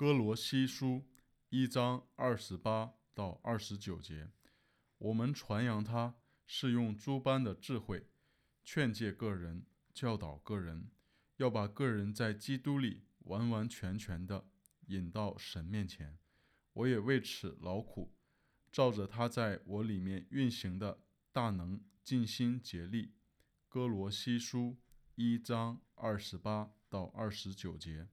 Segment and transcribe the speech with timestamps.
[0.00, 1.04] 哥罗西书
[1.50, 4.30] 一章二十八到二十九节，
[4.96, 6.14] 我们传扬他
[6.46, 8.08] 是用诸般的智慧，
[8.64, 10.90] 劝诫个人，教导个人，
[11.36, 14.46] 要把个人在基督里完完全全的
[14.86, 16.16] 引到神面前，
[16.72, 18.14] 我也为此劳苦，
[18.72, 23.12] 照着他在我里面运行的大能，尽心竭力。
[23.68, 24.78] 哥罗西书
[25.16, 28.08] 一章二十八到二十九节。